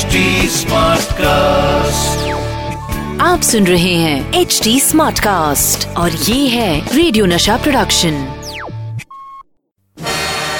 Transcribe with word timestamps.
Smart 0.00 1.10
cast 1.12 2.28
आप 3.22 3.40
सुन 3.44 3.66
रहे 3.66 3.92
हैं 3.94 4.40
एच 4.40 4.60
डी 4.64 4.78
स्मार्ट 4.80 5.18
कास्ट 5.20 5.86
और 5.98 6.10
ये 6.28 6.46
है 6.48 6.96
radio 6.96 7.26
Nasha 7.26 7.56
production 7.64 8.14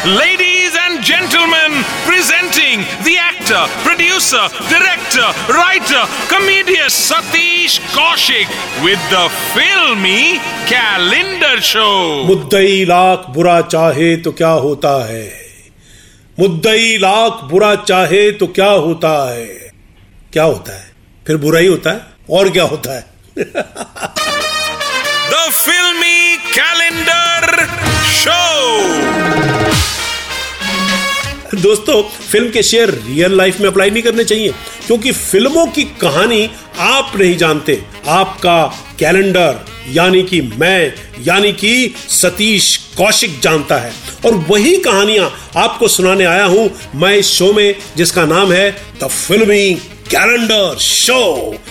ladies 0.06 0.76
and 0.78 1.00
gentleman 1.04 1.82
presenting 2.06 2.82
the 3.04 3.08
actor 3.08 3.66
producer 3.84 4.46
director 4.70 5.54
writer 5.56 6.04
comedian 6.36 6.88
Satish 7.00 7.78
Kaushik 7.96 8.48
with 8.84 9.10
the 9.12 9.26
filmy 9.54 10.22
calendar 10.72 11.60
show 11.74 11.90
मुद्दई 12.26 12.84
lakh 12.94 13.24
बुरा 13.34 13.60
चाहे 13.74 14.16
तो 14.26 14.32
क्या 14.42 14.52
होता 14.68 14.98
है? 15.06 15.49
मुद्दई 16.40 16.96
लाख 16.96 17.44
बुरा 17.44 17.74
चाहे 17.74 18.32
तो 18.32 18.46
क्या 18.46 18.70
होता 18.70 19.30
है? 19.30 19.46
क्या 20.32 20.44
होता 20.44 20.72
है? 20.72 20.90
फिर 21.26 21.36
बुरा 21.36 21.58
ही 21.58 21.66
होता 21.66 21.90
है? 21.90 22.00
और 22.30 22.50
क्या 22.50 22.64
होता 22.64 22.92
है? 22.92 23.04
द 25.30 25.50
फिल्मी 25.52 26.36
कैलेंडर 26.36 27.66
calendar 28.24 29.99
दोस्तों 31.60 32.02
फ़िल्म 32.02 32.50
के 32.50 32.62
शेयर 32.62 32.90
रियल 33.06 33.36
लाइफ 33.36 33.60
में 33.60 33.66
अप्लाई 33.68 33.90
नहीं 33.90 34.02
करने 34.02 34.24
चाहिए, 34.24 34.52
क्योंकि 34.86 35.12
फ़िल्मों 35.12 35.66
की 35.68 35.82
कहानी 36.00 36.48
आप 36.78 37.12
नहीं 37.16 37.36
जानते। 37.36 37.82
आपका 38.08 38.64
कैलेंडर 38.98 39.58
यानी 39.88 40.22
कि 40.22 40.40
मैं, 40.40 40.92
यानी 41.20 41.52
कि 41.52 41.94
सतीश 42.10 42.76
कौशिक 42.96 43.38
जानता 43.42 43.76
है। 43.76 43.92
और 44.26 44.34
वही 44.48 44.76
कहानियाँ 44.78 45.30
आपको 45.56 45.88
सुनाने 45.88 46.24
आया 46.24 46.44
हूँ 46.44 46.70
मैं 46.94 47.14
इस 47.16 47.28
शो 47.28 47.52
में, 47.52 47.74
जिसका 47.96 48.24
नाम 48.26 48.52
है 48.52 48.70
द 49.02 49.08
फिल्मी 49.08 49.74
कैलेंडर 50.10 50.78
शो 50.78 51.22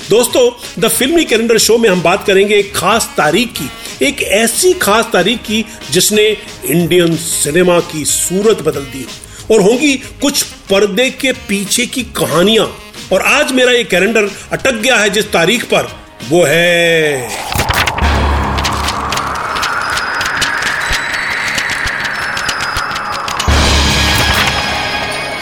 दोस्तों 0.10 0.50
द 0.80 0.88
फिल्मी 0.90 1.23
कैलेंडर 1.26 1.58
शो 1.58 1.78
में 1.78 1.90
हम 1.90 2.02
बात 2.02 2.26
करेंगे 2.28 2.56
एक 2.56 2.76
खास 2.76 3.10
तारीख 3.17 3.54
की, 3.54 3.70
एक 4.06 4.22
ऐसी 4.23 4.73
खास 4.76 5.10
तारीख 5.14 5.40
की 5.42 5.64
जिसने 5.92 6.28
इंडियन 6.66 7.16
सिनेमा 7.17 7.80
की 7.92 8.06
सूरत 8.06 8.62
बदल 8.62 8.86
दी। 8.86 9.06
और 9.52 9.61
होंगी 9.61 9.95
कुछ 9.97 10.44
पर्दे 10.44 11.09
के 11.09 11.31
पीछे 11.31 11.86
की 11.86 12.03
कहानियाँ। 12.03 12.66
और 13.14 13.22
आज 13.22 13.52
मेरा 13.52 13.72
ये 13.72 13.83
कैलेंडर 13.83 14.30
अटक 14.52 14.73
गया 14.73 14.97
है 14.97 15.09
जिस 15.09 15.31
तारीख 15.31 15.64
पर, 15.66 15.92
वो 16.30 16.44
है। 16.44 17.28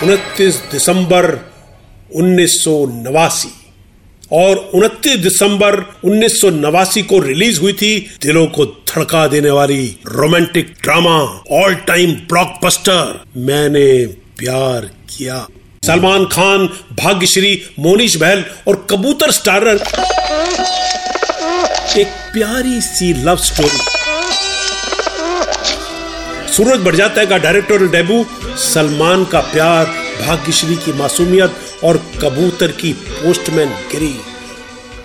उनतीस 0.03 0.55
दिसंबर 0.55 1.25
उन्नीस 2.15 2.63
सौ 2.63 2.85
नवासी। 2.85 3.66
और 4.31 4.69
29 4.75 5.17
दिसंबर 5.17 5.75
उन्नीस 6.05 6.39
सौ 6.41 6.49
नवासी 6.49 7.01
को 7.01 7.19
रिलीज़ 7.19 7.59
हुई 7.61 7.73
थी 7.73 7.97
दिलों 8.21 8.45
को 8.47 8.65
धड़का 8.65 9.27
देने 9.27 9.51
वाली 9.51 9.85
romantic 10.07 10.73
drama 10.83 11.17
all 11.51 11.75
time 11.87 12.11
blockbuster 12.29 13.19
Maine 13.37 14.05
Pyar 14.37 14.85
Kiya. 15.09 15.47
Salman 15.85 16.25
Khan, 16.25 16.65
Bhagyashree 16.93 17.61
Monish 17.79 18.15
बहल 18.15 18.43
और 18.67 18.85
कबूतर 18.89 19.31
स्टारर। 19.31 19.75
एक 21.99 22.07
प्यारी 22.33 22.81
सी 22.81 23.13
लव 23.23 23.37
स्टोरी 23.41 23.79
सूरज 26.53 26.79
बढ़ 26.79 26.95
जाता 26.95 27.21
है 27.21 27.27
का 27.27 27.37
डायरेक्टोरियल 27.37 27.91
डेब्यू 27.91 28.25
सलमान 28.57 29.23
का 29.25 29.39
प्यार 29.53 29.85
भाग्यश्री 30.21 30.75
की 30.75 30.93
मासूमियत 30.93 31.55
और 31.83 31.97
कबूतर 32.21 32.71
की 32.71 32.93
पोस्टमैन 32.93 33.69
गिरी। 33.91 34.15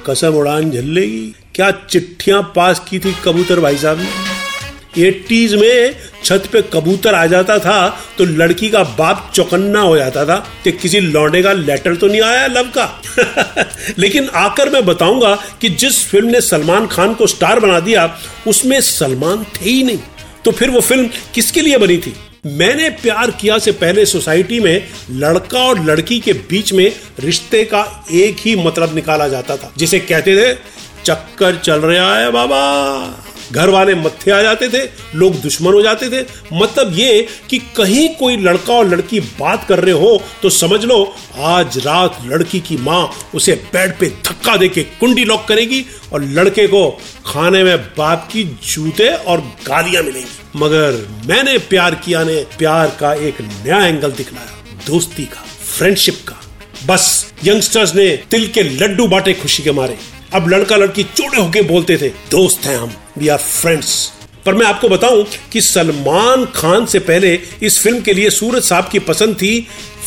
कसम 0.06 0.34
उड़ान 0.34 0.70
झल्लेगी। 0.70 1.34
क्या 1.54 1.70
चिट्ठियाँ 1.70 2.52
पास 2.56 2.82
की 2.90 2.98
थी 2.98 3.14
कबूतर 3.24 3.60
भाई 3.60 3.76
साहब 3.76 4.00
ने? 4.00 4.08
एटीज 4.98 5.54
में 5.54 5.96
छत 6.24 6.48
पे 6.52 6.62
कबूतर 6.62 7.14
आ 7.14 7.26
जाता 7.26 7.58
था 7.58 8.00
तो 8.18 8.24
लड़की 8.24 8.68
का 8.68 8.82
बाप 8.82 9.32
चौकन्ना 9.34 9.80
हो 9.80 9.96
जाता 9.96 10.24
था 10.24 10.36
कि 10.64 10.72
किसी 10.72 11.00
लौंडे 11.00 11.42
का 11.42 11.52
लेटर 11.52 11.96
तो 11.96 12.06
नहीं 12.06 12.22
आया 12.22 12.46
लव 12.46 12.72
का? 12.78 13.02
लेकिन 13.98 14.28
आकर 14.34 14.70
मैं 14.70 14.84
बताऊँगा 14.86 15.34
कि 15.60 15.68
जिस 15.68 16.06
फ़िल्म 16.08 16.26
ने 16.26 16.40
सलमान 16.40 16.86
खान 16.86 17.14
को 17.14 17.26
स्टार 17.26 17.60
बना 17.60 17.80
दिया, 17.80 18.18
उसमें 18.46 18.80
सलमान 18.80 19.44
थे 19.44 19.70
ही 19.70 19.82
नहीं। 19.82 19.98
तो 20.44 20.50
फिर 20.50 20.70
वो 20.70 20.80
फ़िल्म 20.80 21.08
किसके 21.34 21.60
लिए 21.60 21.78
बनी 21.78 21.98
थी? 21.98 22.14
मैंने 22.44 22.88
प्यार 22.90 23.30
किया 23.30 23.58
से 23.58 23.72
पहले 23.72 24.04
सोसाइटी 24.06 24.58
में 24.60 24.88
लड़का 25.10 25.58
और 25.58 25.82
लड़की 25.84 26.18
के 26.20 26.32
बीच 26.32 26.72
में 26.72 26.92
रिश्ते 27.20 27.62
का 27.64 27.82
एक 28.12 28.36
ही 28.40 28.54
मतलब 28.56 28.94
निकाला 28.94 29.28
जाता 29.28 29.56
था, 29.56 29.72
जिसे 29.76 30.00
कहते 30.00 30.36
थे, 30.36 30.54
चक्कर 31.04 31.56
चल 31.56 31.80
रहा 31.80 32.16
है 32.18 32.30
बाबा। 32.30 32.62
घर 33.52 33.68
वाले 33.68 33.94
मत्थे 33.94 34.30
आ 34.30 34.40
जाते 34.42 34.68
थे, 34.68 34.82
लोग 35.14 35.34
दुश्मन 35.40 35.72
हो 35.72 35.82
जाते 35.82 36.08
थे। 36.10 36.24
मतलब 36.52 36.92
ये 36.94 37.26
कि 37.50 37.58
कहीं 37.76 38.08
कोई 38.16 38.36
लड़का 38.38 38.74
और 38.74 38.88
लड़की 38.88 39.20
बात 39.40 39.66
कर 39.68 39.80
रहे 39.80 39.94
हो 39.94 40.22
तो 40.42 40.50
समझ 40.50 40.84
लो, 40.84 41.14
आज 41.36 41.78
रात 41.78 42.18
लड़की 42.26 42.60
की 42.60 42.76
माँ 42.78 43.10
उसे 43.34 43.54
बेड 43.72 43.98
पे 43.98 44.08
धक्का 44.24 44.56
देके 44.56 44.82
कुंडी 45.00 45.24
लॉक 45.24 45.44
करेगी 45.48 45.84
और 46.12 46.24
लड़के 46.30 46.66
को 46.66 46.88
खाने 47.26 47.62
में 47.64 47.76
बाप 47.96 48.28
की 48.32 48.44
जूते 48.64 49.08
और 49.08 49.40
गालियाँ 49.66 50.02
मिलेंगी। 50.02 50.30
मगर 50.56 51.06
मैंने 51.26 51.58
प्यार 51.60 51.94
किया 51.96 52.22
ने, 52.24 52.34
प्यार 52.58 52.96
का 53.00 53.12
एक 53.14 53.40
नया 53.40 53.84
एंगल 53.86 54.12
दिखलाया, 54.12 54.56
दोस्ती 54.86 55.24
का 55.24 55.44
फ्रेंडशिप 55.66 56.24
का। 56.28 56.40
बस 56.86 57.32
यंगस्टर्स 57.44 57.94
ने 57.94 58.08
तिल 58.30 58.46
के 58.48 58.62
लड्डू 58.62 59.06
बांटे 59.08 59.32
खुशी 59.34 59.62
के 59.62 59.72
मारे। 59.72 59.96
अब 60.34 60.48
लड़का 60.48 60.76
लड़की 60.76 61.02
चोड़े 61.04 61.40
होके 61.40 61.62
बोलते 61.64 61.96
थे, 61.96 62.08
दोस्त 62.30 62.66
हैं 62.66 62.76
हम। 62.78 62.92
वी 63.18 63.28
आर 63.28 63.38
फ्रेंड्स 63.38 63.94
पर 64.46 64.54
मैं 64.54 64.66
आपको 64.66 64.88
बताऊँ 64.88 65.24
कि 65.52 65.60
सलमान 65.60 66.44
खान 66.54 66.86
से 66.86 66.98
पहले 67.00 67.38
इस 67.62 67.78
फ़िल्म 67.82 68.00
के 68.00 68.12
लिए 68.12 68.30
सूरज 68.30 68.62
साहब 68.62 68.88
की 68.92 68.98
पसंद 69.00 69.34
थी 69.36 69.66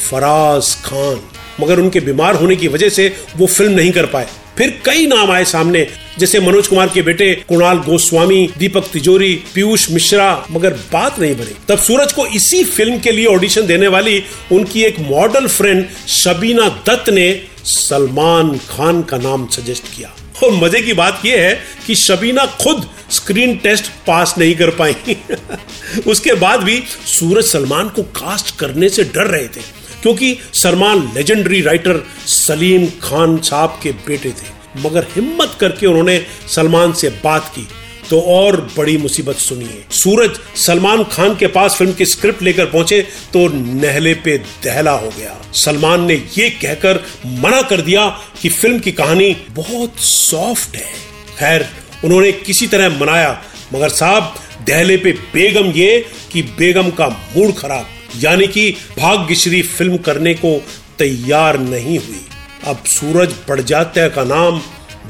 फराज 0.09 0.73
खान। 0.85 1.19
मगर 1.61 1.79
उनके 1.79 1.99
बीमार 1.99 2.35
होने 2.35 2.55
की 2.55 2.67
वजह 2.67 2.89
से 2.89 3.07
वो 3.37 3.47
फ़िल्म 3.47 3.71
नहीं 3.71 3.91
कर 3.91 4.05
पाए। 4.05 4.27
फिर 4.57 4.69
कई 4.85 5.05
नाम 5.07 5.31
आए 5.31 5.45
सामने, 5.45 5.85
जैसे 6.19 6.39
मनोज 6.39 6.67
कुमार 6.67 6.89
के 6.89 7.01
बेटे 7.01 7.33
कुणाल 7.49 7.77
गोस्वामी, 7.77 8.49
दीपक 8.57 8.87
तिजोरी, 8.93 9.33
पीयूष 9.53 9.89
मिश्रा। 9.91 10.45
मगर 10.51 10.73
बात 10.93 11.19
नहीं 11.19 11.35
बनी। 11.35 11.55
तब 11.69 11.79
सूरज 11.79 12.13
को 12.13 12.25
इसी 12.27 12.63
फ़िल्म 12.65 12.99
के 12.99 13.11
लिए 13.11 13.25
ऑडिशन 13.27 13.65
देने 13.67 13.87
वाली 13.87 14.23
उनकी 14.51 14.83
एक 14.83 14.99
मॉडल 15.09 15.47
फ्रेंड 15.47 15.85
शबीना 16.09 16.67
दत्त 16.87 17.09
ने 17.09 17.31
सलमान 17.65 18.57
खान 18.69 19.01
का 19.03 19.17
नाम 19.17 19.47
सजेस्ट 19.47 19.95
किया। 19.95 20.15
और 20.43 20.51
मज़े 20.51 20.81
की 20.81 20.93
बात 20.93 21.21
यह 21.25 21.41
है 21.41 21.53
कि 21.87 21.95
शबीना 21.95 22.45
खुद 22.61 22.89
स्क्रीन 23.11 23.55
टेस्ट 23.57 23.85
पास 24.07 24.35
नहीं 24.37 24.55
कर 24.55 24.69
पाई। 24.69 24.95
उसके 26.07 26.33
बाद 26.33 26.63
भी 26.63 26.83
सूरज 27.05 27.45
सलमान 27.45 27.89
को 27.89 28.03
कास्ट 28.03 28.55
करने 28.59 28.89
से 28.89 29.03
डर 29.03 29.27
रहे 29.27 29.47
थे, 29.47 29.61
क्योंकि 30.01 30.37
सलमान 30.53 31.11
लेजेंडरी 31.15 31.61
राइटर 31.61 32.03
सलीम 32.27 32.87
खान 33.03 33.37
साहब 33.37 33.79
के 33.83 33.91
बेटे 34.07 34.29
थे। 34.31 34.53
मगर 34.81 35.07
हिम्मत 35.15 35.57
करके 35.59 35.87
उन्होंने 35.87 36.25
सलमान 36.49 36.93
से 36.93 37.09
बात 37.23 37.51
की। 37.55 37.67
तो 38.09 38.19
और 38.21 38.55
बड़ी 38.77 38.97
मुसीबत 38.97 39.35
सुनिए। 39.35 39.83
सूरज 39.93 40.39
सलमान 40.57 41.03
खान 41.03 41.35
के 41.35 41.47
पास 41.47 41.75
फ़िल्म 41.75 41.93
की 41.93 42.05
स्क्रिप्ट 42.05 42.41
लेकर 42.43 42.65
पहुँचे 42.65 43.01
तो 43.33 43.47
नहले 43.47 44.13
पे 44.15 44.37
दहला 44.63 44.91
हो 44.91 45.09
गया। 45.09 45.35
सलमान 45.55 46.05
ने 46.05 46.15
ये 46.37 46.49
कहकर 46.51 47.03
मना 47.25 47.61
कर 47.61 47.81
दिया 47.81 48.07
कि 48.41 48.49
फ़िल्म 48.49 48.79
की 48.79 48.91
कहानी 48.91 49.35
बहुत 49.51 49.99
सॉफ्ट 49.99 50.75
है। 50.75 50.93
खैर, 51.39 51.67
उन्होंने 52.03 52.31
किसी 52.31 52.67
तरह 52.67 52.99
मनाया, 52.99 53.41
मगर 53.73 53.89
साहब, 53.89 54.33
दहले 54.67 54.97
पे 54.97 55.11
बेगम 55.33 55.71
ये 55.71 56.05
कि 56.31 56.41
बेगम 56.59 56.89
का 56.89 57.07
मूड 57.07 57.53
खराब, 57.55 57.87
यानी 58.17 58.47
कि 58.47 58.69
भाग्यश्री 58.97 59.61
फ़िल्म 59.61 59.97
करने 59.97 60.33
को 60.35 60.57
तैयार 60.99 61.59
नहीं 61.59 61.97
हुई। 61.99 62.25
अब 62.63 62.83
सूरज 62.87 63.33
बढ़ 63.49 63.61
जाते 63.61 64.09
का 64.09 64.23
नाम, 64.23 64.61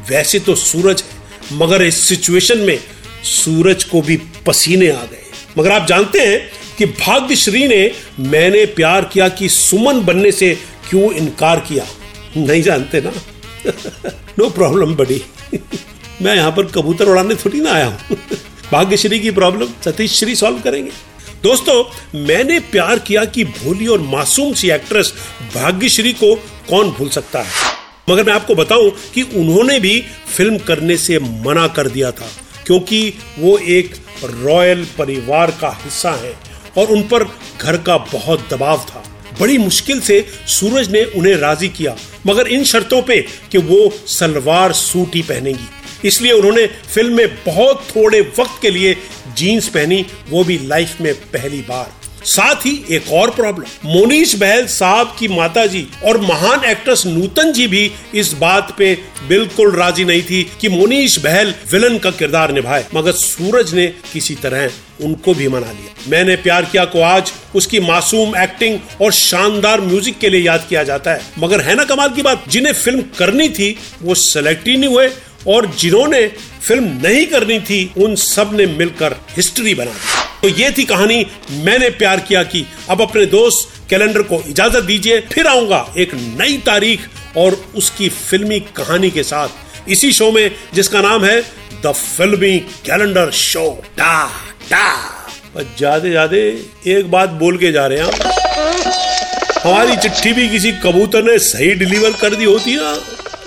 वैसे 0.09 0.39
तो 0.39 0.55
सूरज 0.55 1.03
मगर 1.51 1.83
इस 1.83 1.99
सिचुएशन 1.99 2.57
में 2.57 2.79
सूरज 3.23 3.83
को 3.83 4.01
भी 4.01 4.17
पसीने 4.17 4.89
आ 4.89 5.03
गए। 5.03 5.23
मगर 5.57 5.71
आप 5.71 5.87
जानते 5.87 6.19
हैं 6.19 6.51
कि 6.77 6.85
भाग्यश्री 6.85 7.67
ने, 7.67 7.91
मैंने 8.19 8.65
प्यार 8.65 9.05
किया 9.05 9.29
कि 9.29 9.49
सुमन 9.49 10.05
बनने 10.05 10.31
से 10.31 10.57
क्यों 10.89 11.13
इनकार 11.13 11.59
किया। 11.59 11.87
नहीं 12.37 12.61
जानते 12.61 13.01
ना? 13.01 13.11
नो 14.39 14.49
प्रॉब्लम 14.49 14.95
बड़ी 14.95 15.21
मैं 16.21 16.35
यहाँ 16.35 16.51
पर 16.51 16.65
कबूतर 16.65 17.05
उड़ाने 17.05 17.35
थोड़ी 17.35 17.59
ना 17.59 17.71
आया 17.71 17.85
हूँ। 17.85 18.17
भाग्यश्री 18.71 19.19
की 19.19 19.31
प्रॉब्लम 19.31 19.67
सतीश 19.85 20.11
श्री 20.19 20.35
सॉल्व 20.35 20.59
करेंगे। 20.59 20.91
दोस्तों, 21.43 21.91
मैंने 22.19 22.59
प्यार 22.59 22.99
किया 22.99 23.25
कि 23.25 23.43
भोली 23.43 23.87
और 23.87 24.01
मासूम 24.01 24.53
सी 24.53 24.69
एक्ट्रेस 24.69 25.13
भाग्यश्री 25.55 26.13
को 26.13 26.35
कौन 26.69 26.89
भूल 26.89 27.09
सकता 27.09 27.41
है? 27.41 27.74
मगर 28.07 28.23
मैं 28.23 28.33
आपको 28.33 28.55
बताऊँ 28.55 28.91
कि 29.13 29.21
उन्होंने 29.21 29.79
भी 29.79 29.99
फ़िल्म 30.27 30.57
करने 30.57 30.97
से 30.97 31.19
मना 31.19 31.67
कर 31.67 31.87
दिया 31.87 32.11
था, 32.11 32.27
क्योंकि 32.65 33.13
वो 33.39 33.57
एक 33.57 33.95
रॉयल 34.23 34.85
परिवार 34.97 35.51
का 35.51 35.69
हिस्सा 35.83 36.11
है 36.15 36.33
और 36.77 36.91
उन 36.91 37.01
पर 37.03 37.23
घर 37.61 37.77
का 37.77 37.97
बहुत 38.13 38.47
दबाव 38.51 38.85
था। 38.89 39.03
बड़ी 39.39 39.57
मुश्किल 39.57 39.99
से 40.01 40.25
सूरज 40.49 40.91
ने 40.91 41.03
उन्हें 41.05 41.35
राज़ी 41.35 41.69
किया, 41.69 41.95
मगर 42.27 42.47
इन 42.47 42.63
शर्तों 42.63 43.01
पे 43.01 43.21
कि 43.51 43.57
वो 43.59 43.89
सलवार 44.09 44.73
सूट 44.73 45.15
ही 45.15 45.21
पहनेंगी। 45.21 46.07
इसलिए 46.07 46.31
उन्होंने 46.31 46.65
फ़िल्म 46.67 47.15
में 47.17 47.35
बहुत 47.45 47.83
थोड़े 47.89 48.19
वक्त 48.39 48.61
के 48.61 48.69
लिए 48.69 48.95
जीन्स 49.37 49.67
पहनी, 49.69 50.05
वो 50.29 50.43
भी 50.43 50.57
लाइफ 50.63 51.01
में 51.01 51.13
पहली 51.31 51.61
बार। 51.61 51.91
साथ 52.25 52.65
ही 52.65 52.71
एक 52.91 53.11
और 53.13 53.31
प्रॉब्लम 53.31 53.89
मोनीश 53.89 54.33
बहल 54.35 54.65
साहब 54.67 55.15
की 55.19 55.27
माता 55.27 55.65
जी 55.65 55.85
और 56.05 56.19
महान 56.21 56.63
एक्ट्रेस 56.65 57.03
नूतन 57.05 57.51
जी 57.51 57.67
भी 57.67 57.91
इस 58.15 58.33
बात 58.33 58.73
पे 58.77 58.93
बिल्कुल 59.27 59.75
राज़ी 59.75 60.05
नहीं 60.05 60.21
थी 60.21 60.41
कि 60.61 60.69
मोनीश 60.69 61.17
बहल 61.19 61.53
विलन 61.71 61.97
का 61.97 62.11
किरदार 62.11 62.51
निभाए, 62.53 62.85
मगर 62.95 63.11
सूरज 63.13 63.73
ने 63.73 63.87
किसी 64.13 64.35
तरह 64.35 64.71
उनको 65.01 65.33
भी 65.33 65.47
मना 65.47 65.71
लिया। 65.71 66.09
मैंने 66.09 66.35
प्यार 66.37 66.65
किया 66.65 66.85
को 66.85 67.01
आज 67.01 67.31
उसकी 67.55 67.79
मासूम 67.81 68.35
एक्टिंग 68.37 68.79
और 69.01 69.11
शानदार 69.13 69.81
म्यूज़िक 69.81 70.17
के 70.19 70.29
लिए 70.29 70.41
याद 70.41 70.65
किया 70.69 70.83
जाता 70.83 71.13
है। 71.13 71.21
मगर 71.39 71.61
है 71.61 71.75
ना 71.75 71.83
कमाल 71.83 72.09
की 72.09 72.21
बात, 72.21 72.49
जिन्हें 72.49 72.73
फ़िल्म 72.73 73.01
करनी 73.17 73.49
थी, 73.49 73.75
वो 74.01 74.15
सेलेक्ट 74.15 74.67
ही 74.67 74.77
नहीं 74.77 74.89
हुए 74.89 75.09
और 75.47 75.71
जिन्होंने 75.79 76.27
फ़िल्म 76.61 76.99
नहीं 77.03 77.25
करनी 77.27 77.59
थी, 77.61 77.91
उन 77.97 78.15
सबने 78.17 78.65
मिलकर 78.67 79.15
हिस्ट्री 79.35 79.73
बना 79.75 79.91
दी। 79.91 80.14
तो 80.45 80.49
ये 80.51 80.69
थी 80.71 80.83
कहानी 80.85 81.25
मैंने 81.59 81.89
प्यार 81.91 82.19
किया 82.19 82.41
कि। 82.45 82.63
अब 82.89 83.01
अपने 83.01 83.25
दोस्त 83.27 83.87
कैलेंडर 83.89 84.21
को 84.23 84.41
इजाज़त 84.49 84.83
दीजिए, 84.83 85.19
फिर 85.23 85.47
आऊँगा 85.47 85.79
एक 85.97 86.13
नई 86.13 86.57
तारीख 86.65 87.07
और 87.37 87.57
उसकी 87.75 88.09
फिल्मी 88.09 88.59
कहानी 88.77 89.09
के 89.11 89.23
साथ। 89.23 89.89
इसी 89.89 90.11
शो 90.11 90.31
में 90.31 90.51
जिसका 90.73 91.01
नाम 91.01 91.25
है 91.25 91.41
द 91.85 91.91
फिल्मी 91.93 92.57
कैलेंडर 92.85 93.31
शो। 93.31 93.65
टा 93.97 94.27
टा। 94.69 94.85
ज़्यादा 95.57 96.09
ज़्यादा 96.09 96.37
एक 96.91 97.09
बात 97.11 97.29
बोल 97.41 97.57
के 97.57 97.71
जा 97.71 97.87
रहे 97.87 97.99
हैं 97.99 98.05
हमारी 99.63 99.97
चिट्ठी 99.97 100.33
भी 100.33 100.47
किसी 100.49 100.71
कबूतर 100.83 101.23
ने 101.23 101.37
सही 101.41 101.73
डिलीवर 101.75 102.13
कर 102.21 102.35
दी 102.35 102.45
होती 102.45 102.75
ना 102.75 102.95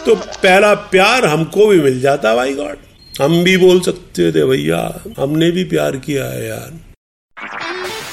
तो 0.07 0.15
पहला 0.15 0.75
प्यार 0.91 1.27
हमको 1.27 1.67
भी 1.67 1.81
मिल 1.81 2.01
जाता, 2.01 2.35
भाई 2.35 2.55
गॉड। 2.55 2.77
हम 3.21 3.43
भी 3.45 3.57
बोल 3.57 3.81
सकते 3.81 4.31
थे, 4.33 4.45
भैया। 4.45 4.81
हमने 5.19 5.51
भी 5.51 5.65
प्यार 5.65 5.97
किया 5.99 6.25
है, 6.25 6.47
यार। 6.47 6.71